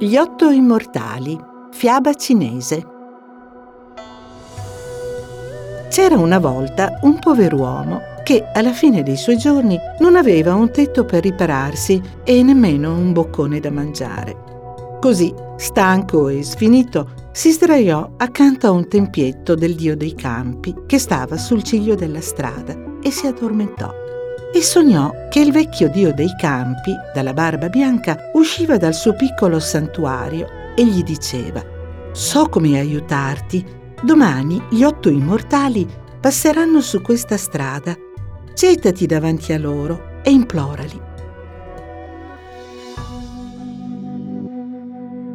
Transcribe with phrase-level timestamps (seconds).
[0.00, 1.36] Gli otto immortali,
[1.72, 2.86] fiaba cinese.
[5.88, 11.04] C'era una volta un pover'uomo che alla fine dei suoi giorni non aveva un tetto
[11.04, 14.36] per ripararsi e nemmeno un boccone da mangiare.
[15.00, 21.00] Così, stanco e sfinito, si sdraiò accanto a un tempietto del dio dei campi che
[21.00, 24.06] stava sul ciglio della strada e si addormentò
[24.52, 29.60] e sognò che il vecchio dio dei campi, dalla barba bianca, usciva dal suo piccolo
[29.60, 31.62] santuario e gli diceva
[32.12, 33.64] So come aiutarti.
[34.02, 35.86] Domani gli otto immortali
[36.20, 37.96] passeranno su questa strada.
[38.54, 41.06] Gettati davanti a loro e implorali.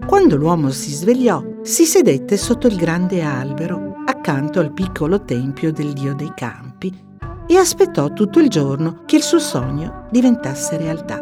[0.05, 5.93] Quando l'uomo si svegliò, si sedette sotto il grande albero, accanto al piccolo tempio del
[5.93, 6.72] dio dei campi,
[7.47, 11.21] e aspettò tutto il giorno che il suo sogno diventasse realtà.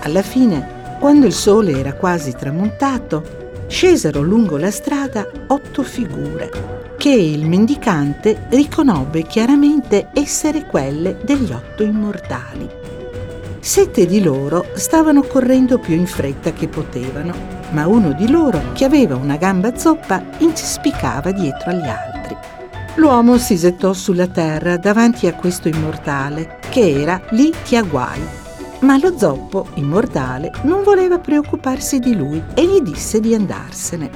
[0.00, 7.10] Alla fine, quando il sole era quasi tramontato, scesero lungo la strada otto figure che
[7.10, 12.66] il mendicante riconobbe chiaramente essere quelle degli otto immortali.
[13.64, 17.32] Sette di loro stavano correndo più in fretta che potevano
[17.70, 22.36] ma uno di loro, che aveva una gamba zoppa, incespicava dietro agli altri.
[22.96, 28.20] L'uomo si gettò sulla terra davanti a questo immortale, che era Li Tiaguai.
[28.80, 34.10] Ma lo zoppo, immortale, non voleva preoccuparsi di lui e gli disse di andarsene.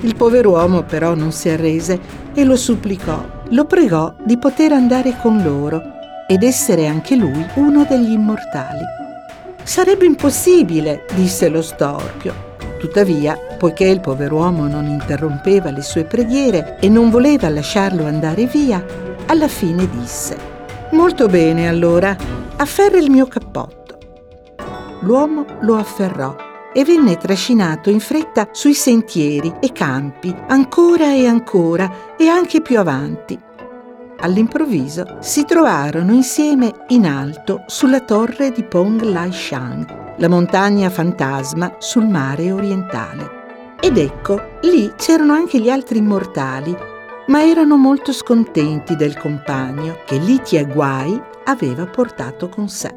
[0.00, 2.00] Il pover'uomo però non si arrese
[2.34, 5.98] e lo supplicò, lo pregò di poter andare con loro
[6.30, 8.84] ed essere anche lui uno degli immortali.
[9.64, 16.88] Sarebbe impossibile, disse lo storpio, Tuttavia, poiché il pover'uomo non interrompeva le sue preghiere e
[16.88, 18.82] non voleva lasciarlo andare via,
[19.26, 20.36] alla fine disse
[20.92, 22.16] Molto bene allora,
[22.56, 23.98] afferra il mio cappotto.
[25.00, 26.34] L'uomo lo afferrò
[26.72, 32.78] e venne trascinato in fretta sui sentieri e campi, ancora e ancora e anche più
[32.78, 33.38] avanti.
[34.22, 41.76] All'improvviso si trovarono insieme in alto sulla torre di Pong Lai Shang la montagna fantasma
[41.78, 43.38] sul mare orientale.
[43.80, 46.76] Ed ecco, lì c'erano anche gli altri immortali,
[47.28, 52.94] ma erano molto scontenti del compagno che Litia Guai aveva portato con sé.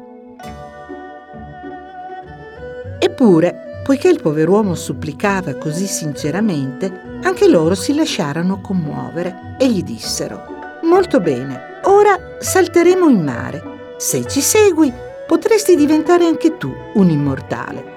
[2.98, 10.53] Eppure, poiché il pover'uomo supplicava così sinceramente, anche loro si lasciarono commuovere e gli dissero
[10.84, 13.62] Molto bene, ora salteremo in mare.
[13.96, 14.92] Se ci segui,
[15.26, 17.92] potresti diventare anche tu un immortale.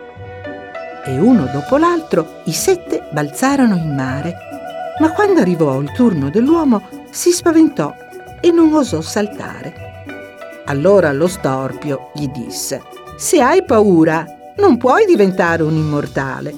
[1.06, 4.34] E uno dopo l'altro i sette balzarono in mare,
[5.00, 6.82] ma quando arrivò il turno dell'uomo
[7.12, 7.94] si spaventò
[8.40, 9.74] e non osò saltare.
[10.66, 12.82] Allora lo storpio gli disse,
[13.18, 14.26] se hai paura,
[14.58, 16.56] non puoi diventare un immortale.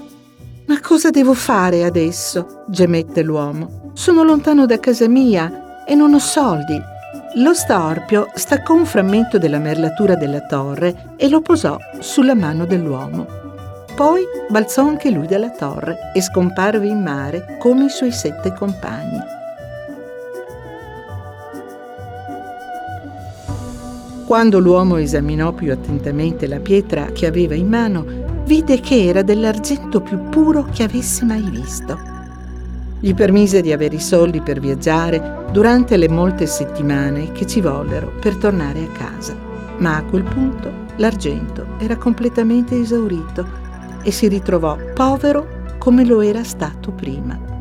[0.68, 2.66] Ma cosa devo fare adesso?
[2.68, 3.92] gemette l'uomo.
[3.94, 6.98] Sono lontano da casa mia e non ho soldi
[7.36, 13.28] lo storpio staccò un frammento della merlatura della torre e lo posò sulla mano dell'uomo.
[13.96, 19.20] Poi balzò anche lui dalla torre e scomparve in mare come i suoi sette compagni.
[24.26, 28.06] Quando l'uomo esaminò più attentamente la pietra che aveva in mano,
[28.44, 32.19] vide che era dell'argento più puro che avesse mai visto.
[33.02, 38.12] Gli permise di avere i soldi per viaggiare durante le molte settimane che ci vollero
[38.20, 39.38] per tornare a casa.
[39.78, 43.48] Ma a quel punto l'argento era completamente esaurito
[44.04, 47.59] e si ritrovò povero come lo era stato prima.